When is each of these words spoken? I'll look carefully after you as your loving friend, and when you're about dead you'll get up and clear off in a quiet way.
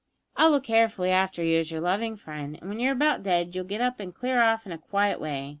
I'll 0.35 0.49
look 0.49 0.63
carefully 0.63 1.11
after 1.11 1.43
you 1.43 1.59
as 1.59 1.69
your 1.69 1.79
loving 1.79 2.15
friend, 2.15 2.57
and 2.59 2.67
when 2.69 2.79
you're 2.79 2.91
about 2.91 3.21
dead 3.21 3.53
you'll 3.53 3.65
get 3.65 3.81
up 3.81 3.99
and 3.99 4.15
clear 4.15 4.41
off 4.41 4.65
in 4.65 4.71
a 4.71 4.79
quiet 4.79 5.21
way. 5.21 5.49